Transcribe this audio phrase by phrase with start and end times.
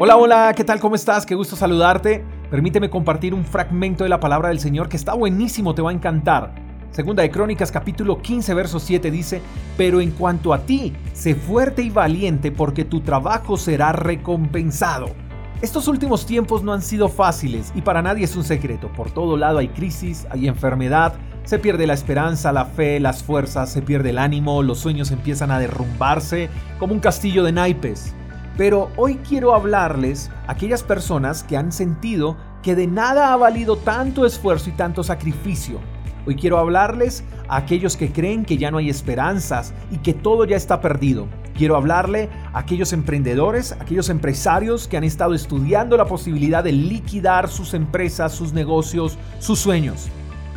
[0.00, 0.78] Hola, hola, ¿qué tal?
[0.78, 1.26] ¿Cómo estás?
[1.26, 2.24] Qué gusto saludarte.
[2.52, 5.92] Permíteme compartir un fragmento de la palabra del Señor que está buenísimo, te va a
[5.92, 6.54] encantar.
[6.92, 9.42] Segunda de Crónicas capítulo 15 verso 7 dice,
[9.76, 15.06] pero en cuanto a ti, sé fuerte y valiente porque tu trabajo será recompensado.
[15.62, 18.92] Estos últimos tiempos no han sido fáciles y para nadie es un secreto.
[18.92, 23.72] Por todo lado hay crisis, hay enfermedad, se pierde la esperanza, la fe, las fuerzas,
[23.72, 28.14] se pierde el ánimo, los sueños empiezan a derrumbarse como un castillo de naipes.
[28.58, 33.76] Pero hoy quiero hablarles a aquellas personas que han sentido que de nada ha valido
[33.76, 35.78] tanto esfuerzo y tanto sacrificio.
[36.26, 40.44] Hoy quiero hablarles a aquellos que creen que ya no hay esperanzas y que todo
[40.44, 41.28] ya está perdido.
[41.56, 47.48] Quiero hablarle a aquellos emprendedores, aquellos empresarios que han estado estudiando la posibilidad de liquidar
[47.48, 50.08] sus empresas, sus negocios, sus sueños.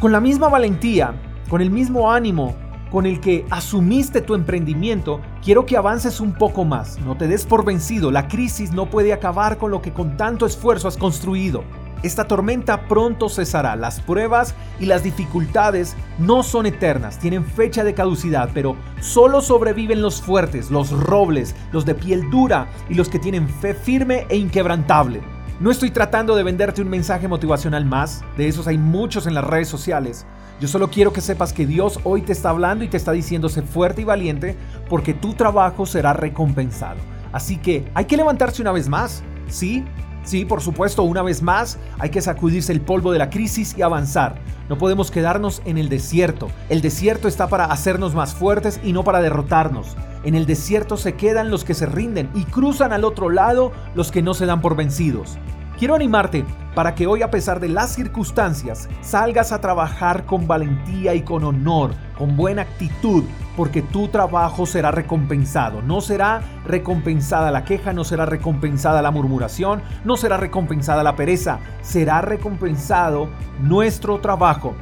[0.00, 1.12] Con la misma valentía,
[1.50, 2.56] con el mismo ánimo
[2.90, 6.98] con el que asumiste tu emprendimiento, quiero que avances un poco más.
[7.00, 10.46] No te des por vencido, la crisis no puede acabar con lo que con tanto
[10.46, 11.64] esfuerzo has construido.
[12.02, 13.76] Esta tormenta pronto cesará.
[13.76, 20.00] Las pruebas y las dificultades no son eternas, tienen fecha de caducidad, pero solo sobreviven
[20.00, 24.36] los fuertes, los robles, los de piel dura y los que tienen fe firme e
[24.36, 25.20] inquebrantable.
[25.60, 29.44] No estoy tratando de venderte un mensaje motivacional más, de esos hay muchos en las
[29.44, 30.26] redes sociales.
[30.60, 33.48] Yo solo quiero que sepas que Dios hoy te está hablando y te está diciendo
[33.48, 34.56] sé fuerte y valiente
[34.90, 36.98] porque tu trabajo será recompensado.
[37.32, 39.84] Así que hay que levantarse una vez más, ¿sí?
[40.22, 43.80] Sí, por supuesto, una vez más hay que sacudirse el polvo de la crisis y
[43.80, 44.34] avanzar.
[44.68, 46.50] No podemos quedarnos en el desierto.
[46.68, 49.96] El desierto está para hacernos más fuertes y no para derrotarnos.
[50.24, 54.10] En el desierto se quedan los que se rinden y cruzan al otro lado los
[54.10, 55.38] que no se dan por vencidos.
[55.80, 61.14] Quiero animarte para que hoy a pesar de las circunstancias salgas a trabajar con valentía
[61.14, 63.24] y con honor, con buena actitud,
[63.56, 65.80] porque tu trabajo será recompensado.
[65.80, 71.60] No será recompensada la queja, no será recompensada la murmuración, no será recompensada la pereza,
[71.80, 73.30] será recompensado
[73.62, 74.74] nuestro trabajo.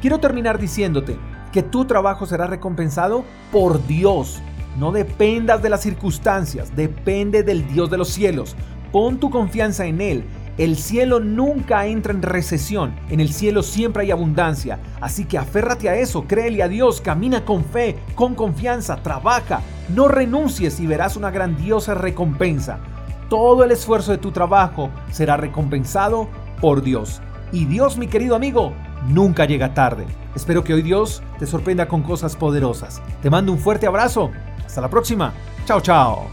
[0.00, 1.18] Quiero terminar diciéndote
[1.52, 3.22] que tu trabajo será recompensado
[3.52, 4.40] por Dios.
[4.78, 8.56] No dependas de las circunstancias, depende del Dios de los cielos.
[8.92, 10.24] Pon tu confianza en Él.
[10.58, 15.88] El cielo nunca entra en recesión, en el cielo siempre hay abundancia, así que aférrate
[15.88, 19.60] a eso, créele a Dios, camina con fe, con confianza, trabaja,
[19.94, 22.80] no renuncies y verás una grandiosa recompensa.
[23.28, 26.28] Todo el esfuerzo de tu trabajo será recompensado
[26.60, 27.22] por Dios.
[27.52, 28.72] Y Dios, mi querido amigo,
[29.06, 30.06] nunca llega tarde.
[30.34, 33.00] Espero que hoy Dios te sorprenda con cosas poderosas.
[33.22, 34.32] Te mando un fuerte abrazo.
[34.66, 35.32] Hasta la próxima.
[35.66, 36.26] Chao, chao.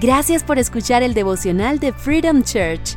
[0.00, 2.96] Gracias por escuchar el devocional de Freedom Church